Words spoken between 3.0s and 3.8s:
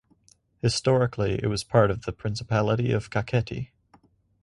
Kakheti.